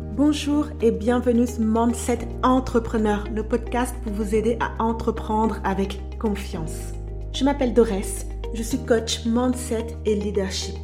[0.00, 6.92] Bonjour et bienvenue sur Mindset Entrepreneur, le podcast pour vous aider à entreprendre avec confiance.
[7.32, 8.24] Je m'appelle Dorès,
[8.54, 10.76] je suis coach Mindset et Leadership.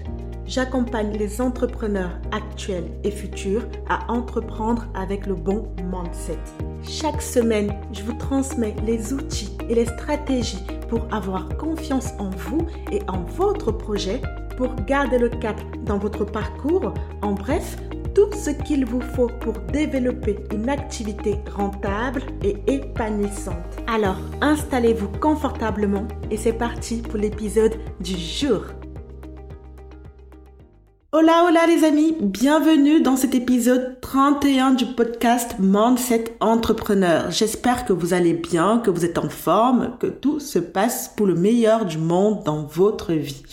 [0.47, 6.39] J'accompagne les entrepreneurs actuels et futurs à entreprendre avec le bon mindset.
[6.83, 12.67] Chaque semaine, je vous transmets les outils et les stratégies pour avoir confiance en vous
[12.91, 14.21] et en votre projet,
[14.57, 17.77] pour garder le cap dans votre parcours, en bref,
[18.15, 23.57] tout ce qu'il vous faut pour développer une activité rentable et épanouissante.
[23.87, 28.63] Alors, installez-vous confortablement et c'est parti pour l'épisode du jour.
[31.13, 37.31] Hola, hola les amis, bienvenue dans cet épisode 31 du podcast Mindset Entrepreneur.
[37.31, 41.27] J'espère que vous allez bien, que vous êtes en forme, que tout se passe pour
[41.27, 43.45] le meilleur du monde dans votre vie.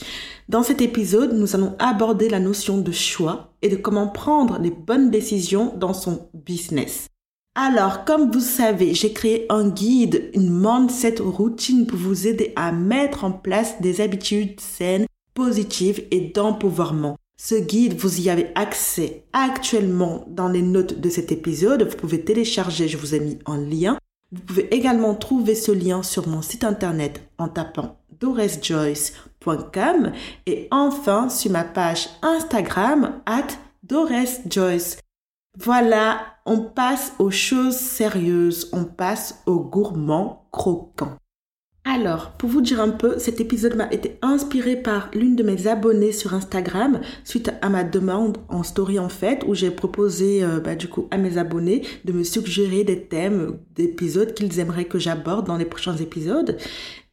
[0.51, 4.69] Dans cet épisode, nous allons aborder la notion de choix et de comment prendre les
[4.69, 7.07] bonnes décisions dans son business.
[7.55, 12.73] Alors, comme vous savez, j'ai créé un guide, une mindset routine pour vous aider à
[12.73, 17.15] mettre en place des habitudes saines, positives et d'empouvoirment.
[17.41, 21.83] Ce guide, vous y avez accès actuellement dans les notes de cet épisode.
[21.83, 23.97] Vous pouvez télécharger, je vous ai mis en lien.
[24.33, 28.01] Vous pouvez également trouver ce lien sur mon site internet en tapant
[30.45, 33.47] et enfin sur ma page Instagram at
[33.83, 34.97] doresjoyce.
[35.57, 41.17] Voilà, on passe aux choses sérieuses, on passe aux gourmands croquants.
[41.83, 45.65] Alors, pour vous dire un peu, cet épisode m'a été inspiré par l'une de mes
[45.65, 50.59] abonnées sur Instagram suite à ma demande en story en fait, où j'ai proposé euh,
[50.59, 50.71] bah,
[51.09, 55.65] à mes abonnés de me suggérer des thèmes d'épisodes qu'ils aimeraient que j'aborde dans les
[55.65, 56.55] prochains épisodes.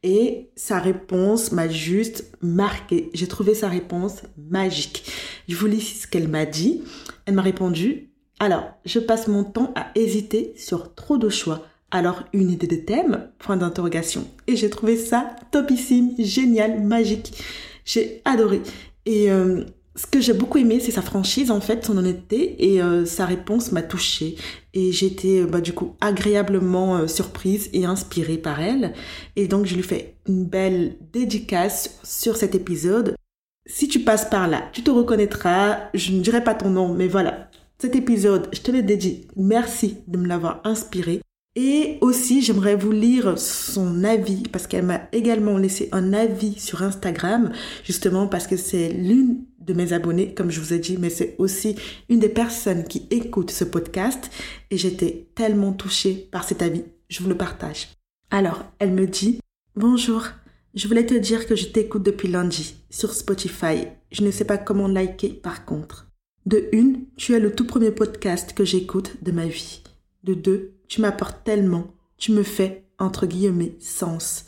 [0.03, 3.09] Et sa réponse m'a juste marqué.
[3.13, 5.11] J'ai trouvé sa réponse magique.
[5.47, 6.83] Je vous lis ce qu'elle m'a dit.
[7.25, 12.23] Elle m'a répondu, alors, je passe mon temps à hésiter sur trop de choix alors,
[12.33, 14.27] une idée de thème Point d'interrogation.
[14.47, 17.33] Et j'ai trouvé ça topissime, génial, magique.
[17.83, 18.61] J'ai adoré.
[19.07, 19.63] Et euh,
[19.99, 22.71] ce que j'ai beaucoup aimé, c'est sa franchise, en fait, son honnêteté.
[22.73, 24.37] Et euh, sa réponse m'a touchée.
[24.73, 28.93] Et j'étais, euh, bah, du coup, agréablement surprise et inspirée par elle.
[29.35, 33.15] Et donc, je lui fais une belle dédicace sur cet épisode.
[33.65, 35.79] Si tu passes par là, tu te reconnaîtras.
[35.93, 37.49] Je ne dirai pas ton nom, mais voilà.
[37.77, 39.27] Cet épisode, je te le dédie.
[39.35, 41.21] Merci de me l'avoir inspiré.
[41.55, 46.83] Et aussi, j'aimerais vous lire son avis parce qu'elle m'a également laissé un avis sur
[46.83, 47.51] Instagram,
[47.83, 51.35] justement parce que c'est l'une de mes abonnés, comme je vous ai dit, mais c'est
[51.37, 51.75] aussi
[52.09, 54.31] une des personnes qui écoute ce podcast
[54.71, 56.83] et j'étais tellement touchée par cet avis.
[57.07, 57.89] Je vous le partage.
[58.31, 59.39] Alors, elle me dit,
[59.75, 60.27] bonjour,
[60.73, 63.87] je voulais te dire que je t'écoute depuis lundi sur Spotify.
[64.11, 66.07] Je ne sais pas comment liker par contre.
[66.47, 69.83] De une, tu es le tout premier podcast que j'écoute de ma vie.
[70.23, 74.45] De deux, tu m'apportes tellement, tu me fais, entre guillemets, sens.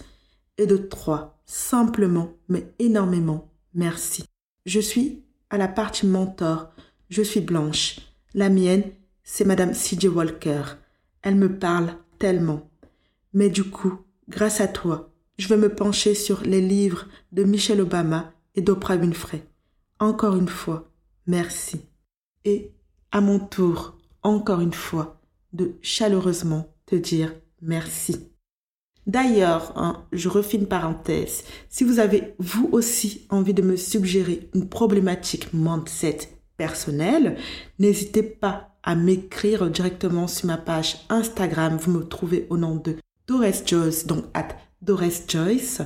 [0.57, 4.23] Et de trois, simplement, mais énormément, merci.
[4.65, 6.71] Je suis à la partie mentor,
[7.09, 7.99] je suis blanche.
[8.33, 8.83] La mienne,
[9.23, 10.07] c'est Madame C.J.
[10.07, 10.63] Walker.
[11.23, 12.69] Elle me parle tellement.
[13.33, 17.81] Mais du coup, grâce à toi, je veux me pencher sur les livres de Michelle
[17.81, 19.43] Obama et d'Oprah Winfrey.
[19.99, 20.91] Encore une fois,
[21.25, 21.81] merci.
[22.45, 22.71] Et,
[23.11, 25.19] à mon tour, encore une fois,
[25.53, 28.30] de chaleureusement te dire merci.
[29.07, 31.43] D'ailleurs, hein, je refais une parenthèse.
[31.69, 36.19] Si vous avez vous aussi envie de me suggérer une problématique mindset
[36.57, 37.37] personnelle,
[37.79, 41.77] n'hésitez pas à m'écrire directement sur ma page Instagram.
[41.77, 42.95] Vous me trouvez au nom de
[43.27, 44.49] Doris Joyce, donc at
[44.81, 45.81] Doris Joyce.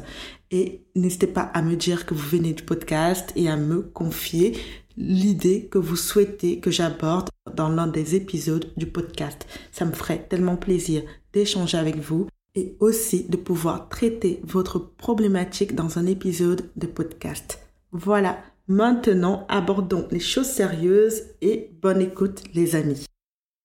[0.51, 4.57] Et n'hésitez pas à me dire que vous venez du podcast et à me confier
[4.97, 9.45] l'idée que vous souhaitez que j'aborde dans l'un des épisodes du podcast.
[9.71, 11.03] Ça me ferait tellement plaisir
[11.33, 17.59] d'échanger avec vous et aussi de pouvoir traiter votre problématique dans un épisode de podcast.
[17.91, 23.05] Voilà, maintenant abordons les choses sérieuses et bonne écoute les amis.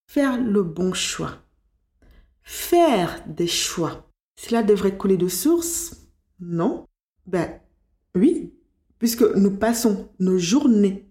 [0.09, 1.39] Faire le bon choix.
[2.43, 4.11] Faire des choix.
[4.37, 6.09] Cela devrait couler de source
[6.41, 6.87] Non?
[7.27, 7.61] Ben
[8.17, 8.53] oui,
[8.99, 11.09] puisque nous passons nos journées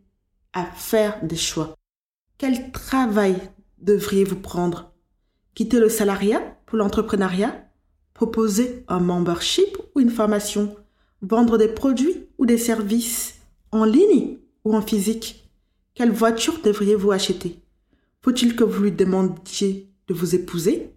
[0.51, 1.75] à faire des choix.
[2.37, 3.35] Quel travail
[3.77, 4.93] devriez-vous prendre?
[5.55, 7.68] Quitter le salariat pour l'entrepreneuriat?
[8.19, 10.75] Proposer un membership ou une formation
[11.21, 13.35] Vendre des produits ou des services
[13.71, 15.49] en ligne ou en physique.
[15.93, 17.61] Quelle voiture devriez-vous acheter?
[18.21, 20.93] Faut-il que vous lui demandiez de vous épouser?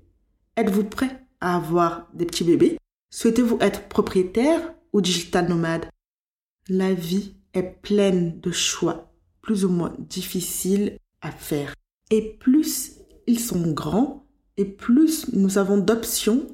[0.57, 2.77] Êtes-vous prêt à avoir des petits bébés?
[3.11, 5.87] Souhaitez-vous être propriétaire ou digital nomade?
[6.69, 11.73] La vie est pleine de choix plus ou moins difficile à faire.
[12.11, 12.99] Et plus
[13.29, 14.27] ils sont grands
[14.57, 16.49] et plus nous avons d'options,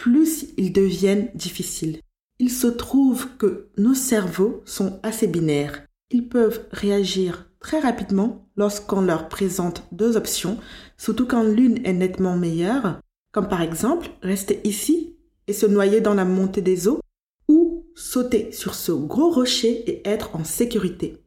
[0.00, 2.00] plus ils deviennent difficiles.
[2.38, 5.86] Il se trouve que nos cerveaux sont assez binaires.
[6.10, 10.58] Ils peuvent réagir très rapidement lorsqu'on leur présente deux options,
[10.96, 12.98] surtout quand l'une est nettement meilleure,
[13.30, 15.16] comme par exemple rester ici
[15.46, 17.00] et se noyer dans la montée des eaux,
[17.46, 21.22] ou sauter sur ce gros rocher et être en sécurité.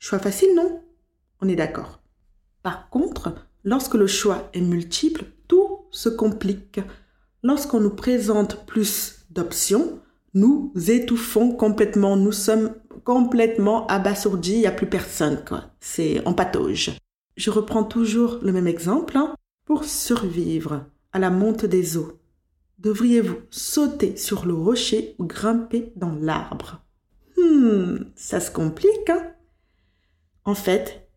[0.00, 0.82] Choix facile, non?
[1.40, 2.00] On est d'accord.
[2.64, 6.80] Par contre, lorsque le choix est multiple, tout se complique.
[7.44, 10.00] Lorsqu'on nous présente plus d'options,
[10.32, 12.74] nous étouffons complètement, nous sommes
[13.04, 15.44] complètement abasourdis, il n'y a plus personne.
[15.78, 16.34] C'est en.
[17.36, 19.18] Je reprends toujours le même exemple.
[19.18, 19.34] Hein.
[19.66, 22.18] Pour survivre à la montée des eaux,
[22.78, 26.82] devriez-vous sauter sur le rocher ou grimper dans l'arbre?
[27.36, 29.32] Hmm, ça se complique, hein
[30.46, 31.08] En fait,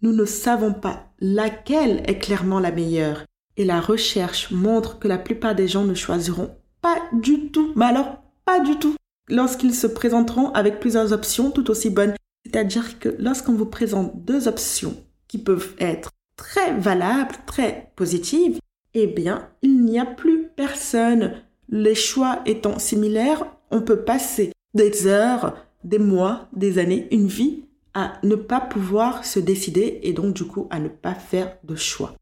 [0.00, 3.24] nous ne savons pas laquelle est clairement la meilleure.
[3.56, 7.86] Et la recherche montre que la plupart des gens ne choisiront pas du tout, mais
[7.86, 8.96] alors pas du tout,
[9.28, 12.14] lorsqu'ils se présenteront avec plusieurs options tout aussi bonnes.
[12.44, 14.96] C'est-à-dire que lorsqu'on vous présente deux options
[15.28, 18.58] qui peuvent être très valables, très positives,
[18.94, 21.34] eh bien, il n'y a plus personne.
[21.68, 27.64] Les choix étant similaires, on peut passer des heures, des mois, des années, une vie
[27.94, 31.76] à ne pas pouvoir se décider et donc du coup à ne pas faire de
[31.76, 32.14] choix.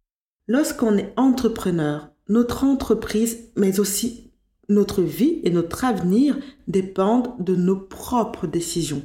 [0.55, 4.33] Lorsqu'on est entrepreneur, notre entreprise, mais aussi
[4.69, 6.37] notre vie et notre avenir
[6.69, 9.03] dépendent de nos propres décisions.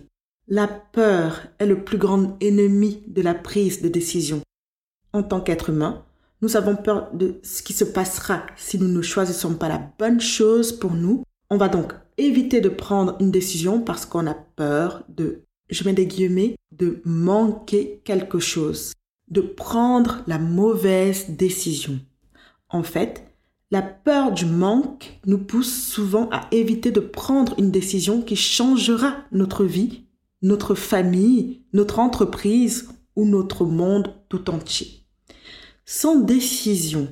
[0.49, 4.41] La peur est le plus grand ennemi de la prise de décision.
[5.13, 6.03] En tant qu'être humain,
[6.41, 10.19] nous avons peur de ce qui se passera si nous ne choisissons pas la bonne
[10.19, 11.23] chose pour nous.
[11.49, 15.93] On va donc éviter de prendre une décision parce qu'on a peur de, je mets
[15.93, 18.91] de manquer quelque chose,
[19.27, 21.99] de prendre la mauvaise décision.
[22.69, 23.23] En fait,
[23.71, 29.15] la peur du manque nous pousse souvent à éviter de prendre une décision qui changera
[29.31, 30.05] notre vie,
[30.41, 35.03] notre famille, notre entreprise ou notre monde tout entier.
[35.85, 37.09] Sans décision,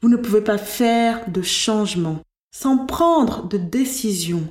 [0.00, 2.20] vous ne pouvez pas faire de changement.
[2.52, 4.42] Sans prendre de décision,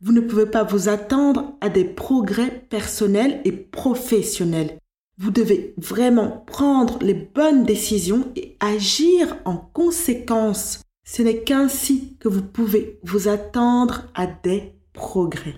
[0.00, 4.78] vous ne pouvez pas vous attendre à des progrès personnels et professionnels.
[5.18, 10.80] Vous devez vraiment prendre les bonnes décisions et agir en conséquence.
[11.08, 15.54] Ce n'est qu'ainsi que vous pouvez vous attendre à des progrès.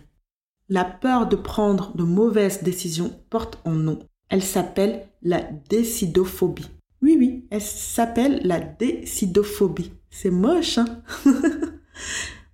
[0.69, 3.99] La peur de prendre de mauvaises décisions porte un nom.
[4.29, 6.69] Elle s'appelle la décidophobie.
[7.03, 9.93] Oui, oui, elle s'appelle la décidophobie.
[10.11, 11.03] C'est moche, hein?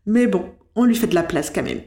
[0.06, 1.82] Mais bon, on lui fait de la place quand même.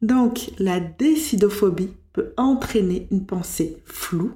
[0.00, 4.32] Donc, la décidophobie peut entraîner une pensée floue,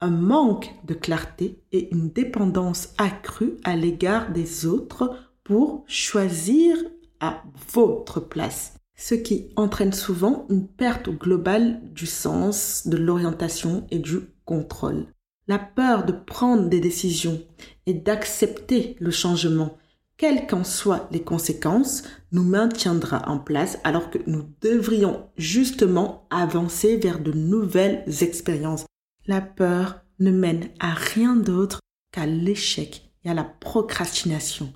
[0.00, 6.76] un manque de clarté et une dépendance accrue à l'égard des autres pour choisir
[7.20, 7.42] à
[7.72, 14.18] votre place, ce qui entraîne souvent une perte globale du sens, de l'orientation et du
[14.44, 15.06] contrôle.
[15.48, 17.40] La peur de prendre des décisions
[17.86, 19.78] et d'accepter le changement,
[20.16, 22.02] quelles qu'en soient les conséquences,
[22.32, 28.86] nous maintiendra en place alors que nous devrions justement avancer vers de nouvelles expériences
[29.26, 31.80] la peur ne mène à rien d'autre
[32.12, 34.72] qu'à l'échec et à la procrastination.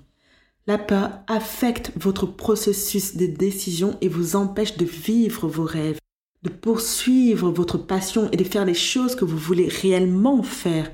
[0.67, 5.99] La peur affecte votre processus de décision et vous empêche de vivre vos rêves,
[6.43, 10.91] de poursuivre votre passion et de faire les choses que vous voulez réellement faire.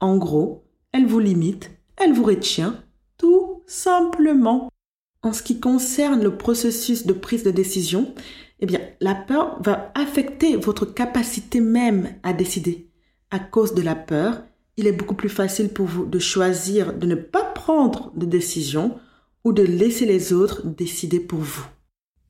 [0.00, 2.82] En gros, elle vous limite, elle vous retient,
[3.16, 4.70] tout simplement.
[5.22, 8.12] En ce qui concerne le processus de prise de décision,
[8.58, 12.88] eh bien, la peur va affecter votre capacité même à décider
[13.30, 14.42] à cause de la peur,
[14.76, 18.98] il est beaucoup plus facile pour vous de choisir de ne pas prendre de décision
[19.44, 21.66] ou de laisser les autres décider pour vous.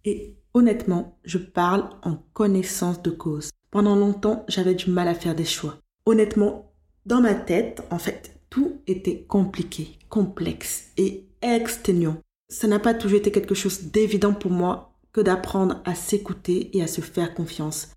[0.05, 3.51] Et honnêtement, je parle en connaissance de cause.
[3.71, 5.77] Pendant longtemps, j'avais du mal à faire des choix.
[6.07, 6.73] Honnêtement,
[7.07, 12.19] dans ma tête, en fait, tout était compliqué, complexe et exténuant.
[12.49, 16.83] Ça n'a pas toujours été quelque chose d'évident pour moi que d'apprendre à s'écouter et
[16.83, 17.89] à se faire confiance.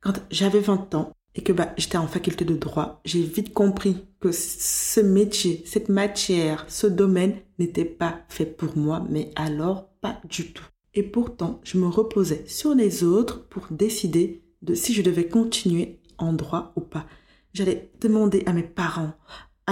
[0.00, 4.04] Quand j'avais 20 ans, et que bah, j'étais en faculté de droit, j'ai vite compris
[4.20, 10.20] que ce métier, cette matière, ce domaine n'était pas fait pour moi, mais alors pas
[10.28, 10.64] du tout.
[10.94, 16.00] Et pourtant, je me reposais sur les autres pour décider de si je devais continuer
[16.18, 17.06] en droit ou pas.
[17.54, 19.12] J'allais demander à mes parents,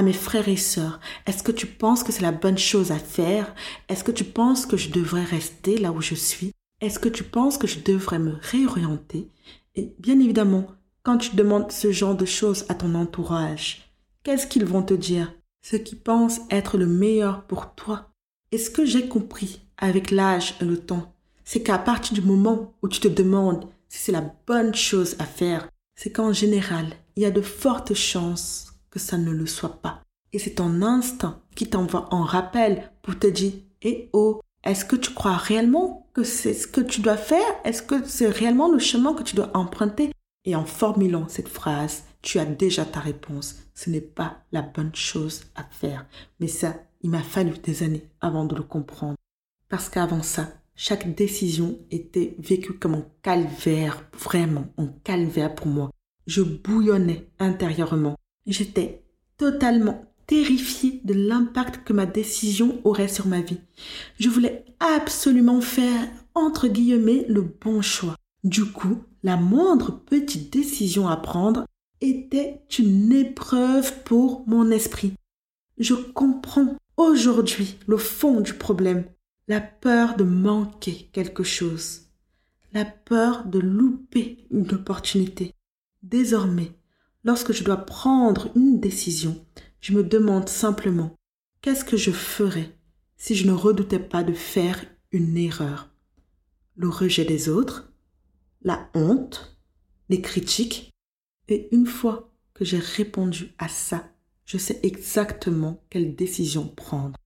[0.01, 2.99] à mes frères et sœurs, est-ce que tu penses que c'est la bonne chose à
[2.99, 3.55] faire?
[3.89, 6.53] Est-ce que tu penses que je devrais rester là où je suis?
[6.81, 9.29] Est-ce que tu penses que je devrais me réorienter?
[9.75, 10.67] Et bien évidemment,
[11.03, 13.91] quand tu demandes ce genre de choses à ton entourage,
[14.23, 15.33] Qu'est-ce qu'ils vont te dire?
[15.63, 18.11] Ce qui pensent être le meilleur pour toi.
[18.53, 22.75] Et ce que j'ai compris avec l'âge et le temps, c'est qu'à partir du moment
[22.83, 27.23] où tu te demandes si c'est la bonne chose à faire, c'est qu'en général, il
[27.23, 30.03] y a de fortes chances que ça ne le soit pas.
[30.33, 34.97] Et c'est ton instinct qui t'envoie en rappel pour te dire, eh oh, est-ce que
[34.97, 37.41] tu crois réellement que c'est ce que tu dois faire?
[37.65, 40.13] Est-ce que c'est réellement le chemin que tu dois emprunter
[40.45, 43.57] Et en formulant cette phrase, tu as déjà ta réponse.
[43.75, 46.07] Ce n'est pas la bonne chose à faire.
[46.39, 49.17] Mais ça, il m'a fallu des années avant de le comprendre.
[49.69, 55.91] Parce qu'avant ça, chaque décision était vécue comme un calvaire, vraiment un calvaire pour moi.
[56.27, 58.17] Je bouillonnais intérieurement.
[58.47, 59.03] J'étais
[59.37, 63.61] totalement terrifiée de l'impact que ma décision aurait sur ma vie.
[64.19, 68.17] Je voulais absolument faire, entre guillemets, le bon choix.
[68.45, 71.65] Du coup, la moindre petite décision à prendre
[72.01, 75.15] était une épreuve pour mon esprit.
[75.79, 79.05] Je comprends aujourd'hui le fond du problème,
[79.49, 82.03] la peur de manquer quelque chose,
[82.73, 85.53] la peur de louper une opportunité.
[86.03, 86.73] Désormais,
[87.25, 89.45] lorsque je dois prendre une décision,
[89.81, 91.15] je me demande simplement
[91.63, 92.77] qu'est-ce que je ferais
[93.17, 95.91] si je ne redoutais pas de faire une erreur?
[96.77, 97.93] Le rejet des autres,
[98.63, 99.59] la honte,
[100.09, 100.91] les critiques,
[101.49, 104.09] et une fois que j'ai répondu à ça,
[104.45, 107.17] je sais exactement quelle décision prendre.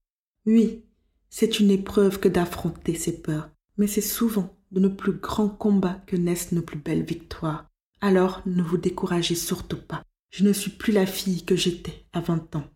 [0.45, 0.83] Oui,
[1.29, 6.01] c'est une épreuve que d'affronter ses peurs, mais c'est souvent de nos plus grands combats
[6.07, 7.69] que naissent nos plus belles victoires.
[8.01, 10.03] Alors ne vous découragez surtout pas.
[10.31, 12.67] Je ne suis plus la fille que j'étais à 20 ans.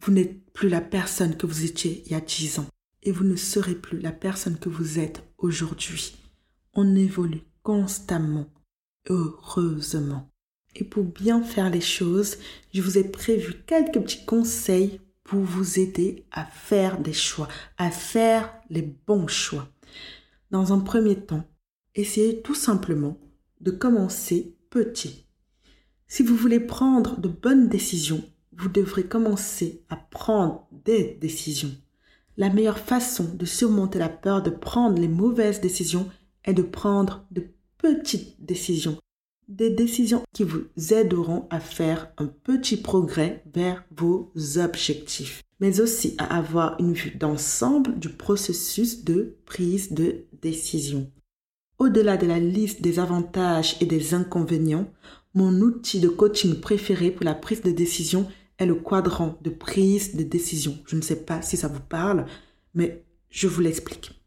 [0.00, 2.66] Vous n'êtes plus la personne que vous étiez il y a 10 ans.
[3.02, 6.16] Et vous ne serez plus la personne que vous êtes aujourd'hui.
[6.72, 8.46] On évolue constamment,
[9.08, 10.30] heureusement.
[10.74, 12.38] Et pour bien faire les choses,
[12.72, 17.90] je vous ai prévu quelques petits conseils pour vous aider à faire des choix, à
[17.90, 19.68] faire les bons choix.
[20.50, 21.44] Dans un premier temps,
[21.94, 23.18] essayez tout simplement
[23.60, 25.24] de commencer petit.
[26.08, 28.24] Si vous voulez prendre de bonnes décisions,
[28.56, 31.70] vous devrez commencer à prendre des décisions.
[32.36, 36.10] La meilleure façon de surmonter la peur de prendre les mauvaises décisions
[36.44, 37.46] est de prendre de
[37.78, 38.98] petites décisions
[39.46, 46.14] des décisions qui vous aideront à faire un petit progrès vers vos objectifs, mais aussi
[46.18, 51.10] à avoir une vue d'ensemble du processus de prise de décision.
[51.78, 54.88] Au-delà de la liste des avantages et des inconvénients,
[55.34, 58.28] mon outil de coaching préféré pour la prise de décision
[58.58, 60.78] est le quadrant de prise de décision.
[60.86, 62.26] Je ne sais pas si ça vous parle,
[62.74, 64.24] mais je vous l'explique.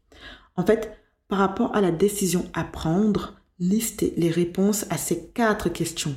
[0.56, 0.92] En fait,
[1.28, 6.16] par rapport à la décision à prendre, Listez les réponses à ces quatre questions.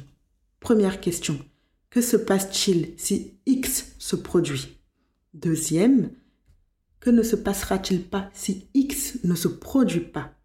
[0.59, 1.39] Première question.
[1.89, 4.77] Que se passe-t-il si X se produit?
[5.33, 6.11] Deuxième.
[6.99, 10.35] Que ne se passera-t-il pas si X ne se produit pas?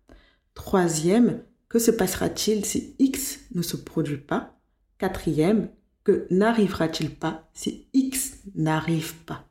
[0.57, 1.45] Troisième.
[1.69, 4.59] Que se passera-t-il si X ne se produit pas?
[4.99, 5.69] Quatrième.
[6.03, 9.45] Que n'arrivera-t-il pas si X n'arrive pas?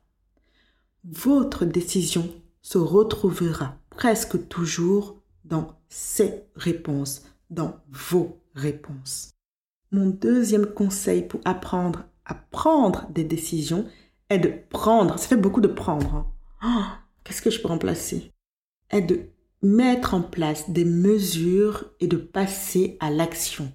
[1.06, 2.30] Votre décision
[2.62, 9.32] se retrouvera presque toujours dans ces réponses dans vos réponses.
[9.92, 13.86] Mon deuxième conseil pour apprendre à prendre des décisions
[14.30, 16.16] est de prendre, ça fait beaucoup de prendre.
[16.16, 16.28] Hein.
[16.64, 16.84] Oh,
[17.24, 18.32] qu'est-ce que je peux remplacer?
[18.90, 19.30] Est de
[19.62, 23.72] mettre en place des mesures et de passer à l'action.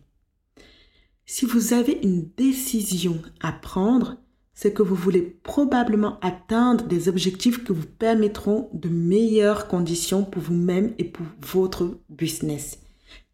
[1.26, 4.16] Si vous avez une décision à prendre,
[4.52, 10.42] c'est que vous voulez probablement atteindre des objectifs qui vous permettront de meilleures conditions pour
[10.42, 12.78] vous-même et pour votre business.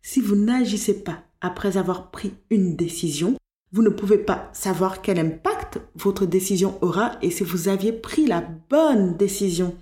[0.03, 3.35] Si vous n'agissez pas après avoir pris une décision,
[3.73, 8.27] vous ne pouvez pas savoir quel impact votre décision aura et si vous aviez pris
[8.27, 9.75] la bonne décision.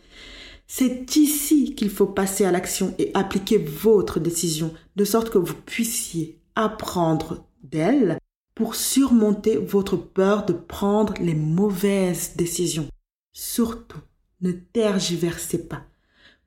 [0.67, 5.55] C'est ici qu'il faut passer à l'action et appliquer votre décision, de sorte que vous
[5.55, 8.19] puissiez apprendre d'elle
[8.55, 12.89] pour surmonter votre peur de prendre les mauvaises décisions.
[13.33, 14.01] Surtout,
[14.41, 15.85] ne tergiversez pas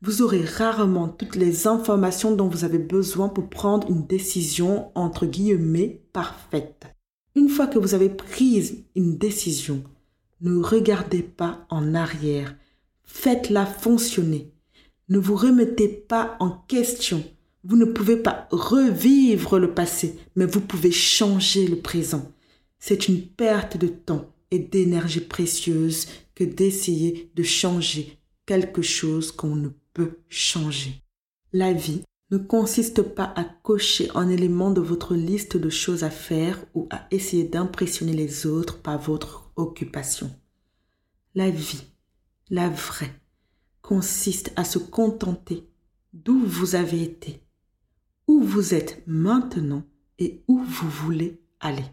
[0.01, 5.25] vous aurez rarement toutes les informations dont vous avez besoin pour prendre une décision entre
[5.25, 6.85] guillemets parfaite.
[7.35, 9.83] Une fois que vous avez pris une décision,
[10.41, 12.55] ne regardez pas en arrière.
[13.07, 14.51] Faites-la fonctionner.
[15.09, 17.23] Ne vous remettez pas en question.
[17.63, 22.31] Vous ne pouvez pas revivre le passé, mais vous pouvez changer le présent.
[22.77, 29.55] C'est une perte de temps et d'énergie précieuse que d'essayer de changer quelque chose qu'on
[29.55, 29.69] ne
[30.29, 31.01] changer.
[31.53, 36.09] La vie ne consiste pas à cocher un élément de votre liste de choses à
[36.09, 40.29] faire ou à essayer d'impressionner les autres par votre occupation.
[41.35, 41.81] La vie,
[42.49, 43.13] la vraie,
[43.81, 45.67] consiste à se contenter
[46.13, 47.41] d'où vous avez été,
[48.27, 49.83] où vous êtes maintenant
[50.19, 51.85] et où vous voulez aller.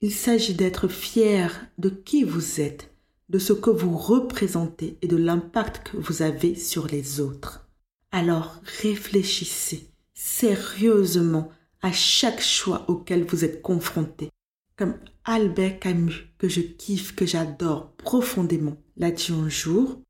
[0.00, 2.94] Il s'agit d'être fier de qui vous êtes,
[3.28, 7.66] de ce que vous représentez et de l'impact que vous avez sur les autres.
[8.12, 11.50] Alors réfléchissez sérieusement
[11.82, 14.30] à chaque choix auquel vous êtes confronté.
[14.76, 20.00] Comme Albert Camus, que je kiffe, que j'adore profondément, un jour,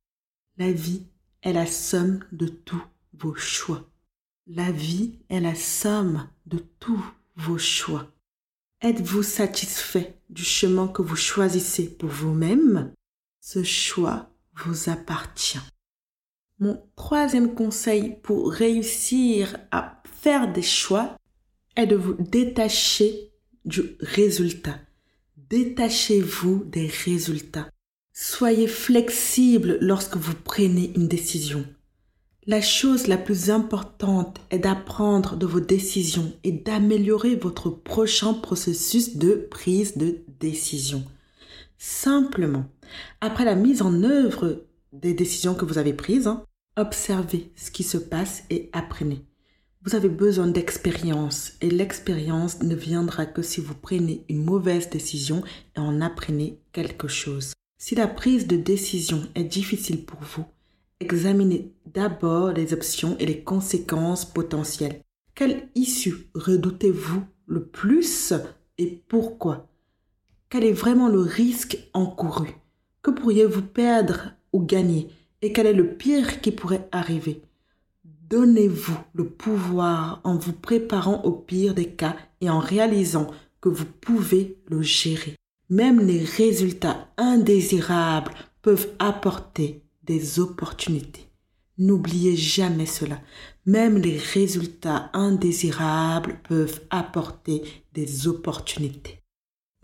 [0.57, 1.07] la vie
[1.43, 3.89] est la somme de tous vos choix.
[4.47, 7.05] La vie est la somme de tous
[7.37, 8.11] vos choix.
[8.83, 12.93] Êtes-vous satisfait du chemin que vous choisissez pour vous-même?
[13.41, 15.61] Ce choix vous appartient.
[16.59, 21.17] Mon troisième conseil pour réussir à faire des choix
[21.77, 23.33] est de vous détacher
[23.65, 24.79] du résultat.
[25.37, 27.69] Détachez-vous des résultats.
[28.17, 31.67] Soyez flexible lorsque vous prenez une décision.
[32.47, 39.17] La chose la plus importante est d'apprendre de vos décisions et d'améliorer votre prochain processus
[39.17, 41.03] de prise de décision.
[41.77, 42.67] Simplement,
[43.21, 46.45] après la mise en œuvre des décisions que vous avez prises, hein,
[46.77, 49.25] observez ce qui se passe et apprenez.
[49.83, 55.43] Vous avez besoin d'expérience et l'expérience ne viendra que si vous prenez une mauvaise décision
[55.77, 57.55] et en apprenez quelque chose.
[57.87, 60.47] Si la prise de décision est difficile pour vous,
[61.01, 65.03] examinez d'abord les options et les conséquences potentielles.
[65.35, 68.33] Quelle issue redoutez-vous le plus
[68.79, 69.69] et pourquoi?
[70.49, 72.49] Quel est vraiment le risque encouru?
[73.03, 75.09] Que pourriez-vous perdre ou gagner?
[75.43, 77.43] Et quel est le pire qui pourrait arriver?
[78.31, 83.27] Donnez-vous le pouvoir en vous préparant au pire des cas et en réalisant
[83.61, 85.37] que vous pouvez le gérer.
[85.71, 91.31] Même les résultats indésirables peuvent apporter des opportunités.
[91.79, 93.21] N'oubliez jamais cela.
[93.67, 97.63] Même les résultats indésirables peuvent apporter
[97.95, 99.21] des opportunités.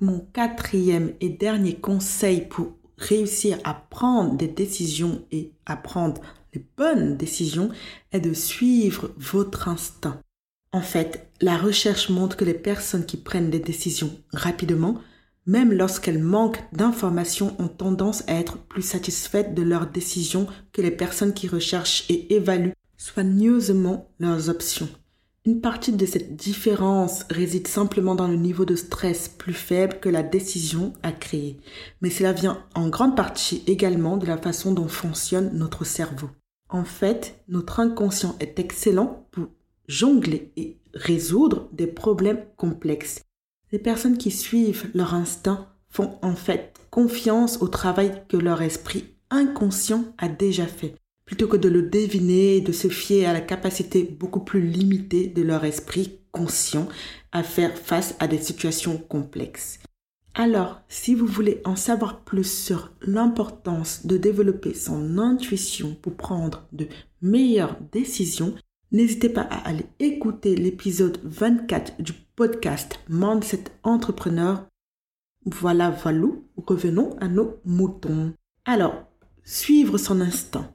[0.01, 6.21] Mon quatrième et dernier conseil pour réussir à prendre des décisions et à prendre
[6.55, 7.71] les bonnes décisions
[8.12, 10.21] est de suivre votre instinct.
[10.73, 15.01] En fait, la recherche montre que les personnes qui prennent des décisions rapidement
[15.46, 20.90] même lorsqu'elles manquent d'informations, ont tendance à être plus satisfaites de leurs décisions que les
[20.90, 24.88] personnes qui recherchent et évaluent soigneusement leurs options.
[25.46, 30.11] Une partie de cette différence réside simplement dans le niveau de stress plus faible que
[30.11, 31.57] la décision a créé,
[32.03, 36.29] mais cela vient en grande partie également de la façon dont fonctionne notre cerveau.
[36.68, 39.48] En fait, notre inconscient est excellent pour
[39.88, 43.22] jongler et résoudre des problèmes complexes.
[43.73, 49.05] Les personnes qui suivent leur instinct font en fait confiance au travail que leur esprit
[49.31, 53.41] inconscient a déjà fait, plutôt que de le deviner et de se fier à la
[53.41, 56.89] capacité beaucoup plus limitée de leur esprit conscient
[57.33, 59.79] à faire face à des situations complexes.
[60.35, 66.67] Alors, si vous voulez en savoir plus sur l'importance de développer son intuition pour prendre
[66.73, 66.87] de
[67.21, 68.55] meilleures décisions,
[68.92, 74.66] N'hésitez pas à aller écouter l'épisode 24 du podcast Mindset Entrepreneur.
[75.46, 76.26] Voilà, voilà,
[76.57, 78.33] revenons à nos moutons.
[78.64, 79.05] Alors,
[79.44, 80.72] suivre son instinct.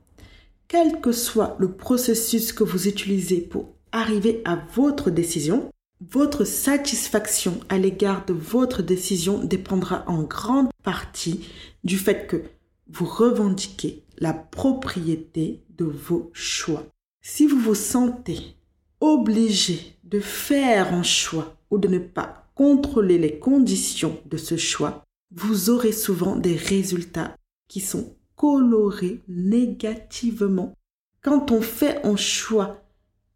[0.69, 7.59] Quel que soit le processus que vous utilisez pour arriver à votre décision, votre satisfaction
[7.67, 11.49] à l'égard de votre décision dépendra en grande partie
[11.83, 12.43] du fait que
[12.87, 16.85] vous revendiquez la propriété de vos choix.
[17.27, 18.55] Si vous vous sentez
[19.01, 25.03] obligé de faire un choix ou de ne pas contrôler les conditions de ce choix,
[25.31, 27.35] vous aurez souvent des résultats
[27.67, 30.75] qui sont colorés négativement.
[31.23, 32.85] Quand on fait un choix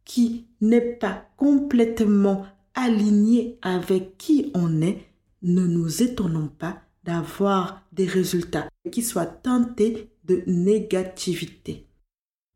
[0.06, 5.04] qui n'est pas complètement aligné avec qui on est,
[5.42, 11.89] ne nous étonnons pas d'avoir des résultats qui soient teintés de négativité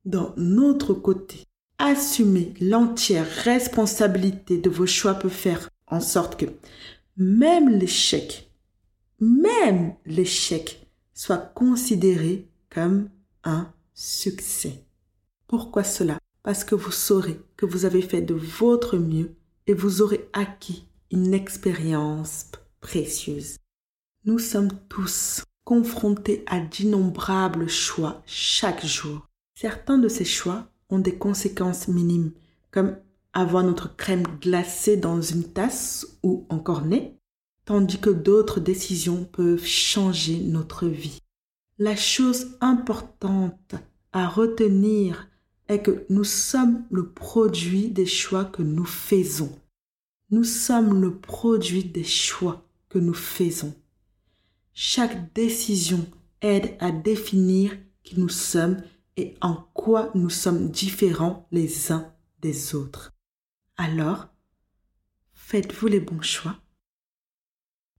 [0.06, 1.44] dans notre côté.
[1.78, 6.46] Assumer l'entière responsabilité de vos choix peut faire en sorte que
[7.18, 8.50] même l'échec,
[9.20, 13.10] même l'échec soit considéré comme
[13.44, 14.84] un succès.
[15.48, 16.18] Pourquoi cela?
[16.42, 19.36] Parce que vous saurez que vous avez fait de votre mieux
[19.68, 22.48] et vous aurez acquis une expérience
[22.82, 23.58] précieuse.
[24.26, 29.28] Nous sommes tous confrontés à d'innombrables choix chaque jour.
[29.64, 32.34] Certains de ces choix ont des conséquences minimes,
[32.70, 32.98] comme
[33.32, 37.16] avoir notre crème glacée dans une tasse ou en cornet,
[37.64, 41.18] tandis que d'autres décisions peuvent changer notre vie.
[41.80, 43.76] La chose importante
[44.12, 45.30] à retenir
[45.70, 49.58] est que nous sommes le produit des choix que nous faisons.
[50.30, 53.74] Nous sommes le produit des choix que nous faisons.
[54.74, 56.06] Chaque décision
[56.42, 58.82] aide à définir qui nous sommes
[59.18, 63.12] et en quoi nous sommes différents les uns des autres.
[63.78, 64.28] Alors,
[65.34, 66.56] faites-vous les bons choix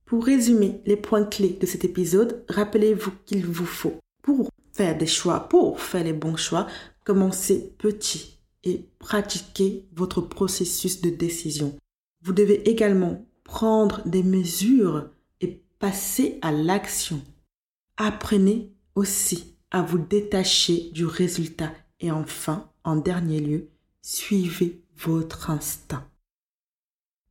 [0.04, 5.06] Pour résumer les points clés de cet épisode, rappelez-vous qu'il vous faut, pour faire des
[5.06, 6.66] choix, pour faire les bons choix,
[7.04, 11.76] commencer petit et pratiquer votre processus de décision.
[12.22, 17.22] Vous devez également prendre des mesures et passer à l'action.
[17.96, 23.70] Apprenez aussi à vous détacher du résultat et enfin, en dernier lieu,
[24.02, 26.04] suivez votre instinct.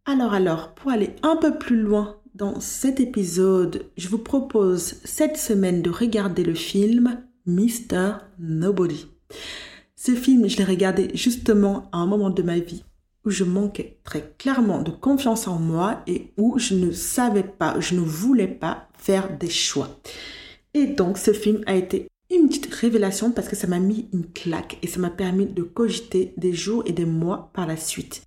[0.06, 5.38] Alors alors, pour aller un peu plus loin dans cet épisode, je vous propose cette
[5.38, 8.16] semaine de regarder le film Mr.
[8.40, 9.08] Nobody.
[9.96, 12.84] Ce film, je l'ai regardé justement à un moment de ma vie
[13.24, 17.80] où je manquais très clairement de confiance en moi et où je ne savais pas,
[17.80, 19.88] je ne voulais pas faire des choix.
[20.74, 24.26] Et donc ce film a été une petite révélation parce que ça m'a mis une
[24.26, 28.24] claque et ça m'a permis de cogiter des jours et des mois par la suite.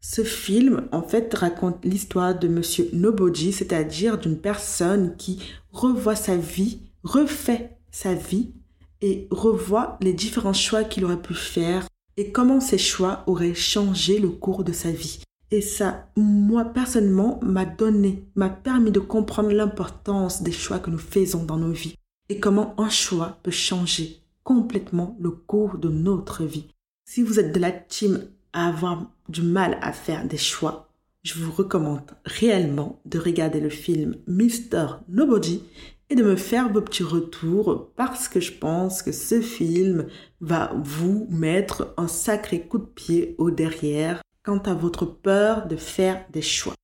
[0.00, 5.40] Ce film, en fait, raconte l'histoire de Monsieur Nobody, c'est-à-dire d'une personne qui
[5.70, 8.52] revoit sa vie, refait sa vie
[9.00, 11.86] et revoit les différents choix qu'il aurait pu faire
[12.16, 15.20] et comment ces choix auraient changé le cours de sa vie.
[15.50, 20.98] Et ça, moi personnellement, m'a donné, m'a permis de comprendre l'importance des choix que nous
[20.98, 21.96] faisons dans nos vies
[22.28, 26.68] et comment un choix peut changer complètement le cours de notre vie.
[27.04, 30.88] Si vous êtes de la team à avoir du mal à faire des choix,
[31.22, 34.98] je vous recommande réellement de regarder le film Mr.
[35.08, 35.62] Nobody
[36.10, 40.06] et de me faire vos petits retours parce que je pense que ce film
[40.40, 45.76] va vous mettre un sacré coup de pied au derrière quant à votre peur de
[45.76, 46.74] faire des choix.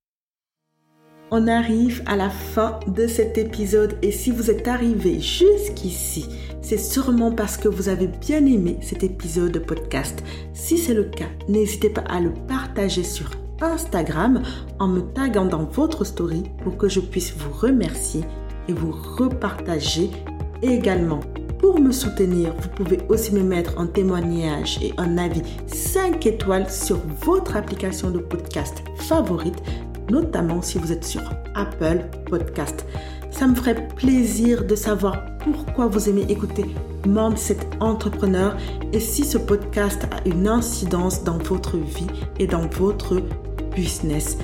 [1.33, 6.27] On arrive à la fin de cet épisode et si vous êtes arrivé jusqu'ici,
[6.61, 10.25] c'est sûrement parce que vous avez bien aimé cet épisode de podcast.
[10.55, 14.43] Si c'est le cas, n'hésitez pas à le partager sur Instagram
[14.81, 18.23] en me taguant dans votre story pour que je puisse vous remercier
[18.67, 20.11] et vous repartager
[20.63, 21.21] également.
[21.61, 26.69] Pour me soutenir, vous pouvez aussi me mettre un témoignage et un avis 5 étoiles
[26.69, 29.63] sur votre application de podcast favorite,
[30.11, 31.23] notamment si vous êtes sur
[31.55, 32.85] Apple Podcast.
[33.31, 36.67] Ça me ferait plaisir de savoir pourquoi vous aimez écouter
[37.07, 38.57] Mindset Entrepreneur
[38.93, 42.07] et si ce podcast a une incidence dans votre vie
[42.39, 43.23] et dans votre
[43.75, 44.37] business.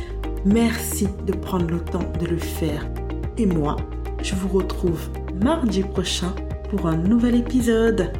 [0.45, 2.89] Merci de prendre le temps de le faire.
[3.37, 3.77] Et moi,
[4.23, 5.09] je vous retrouve
[5.43, 6.33] mardi prochain
[6.71, 8.13] pour un nouvel épisode.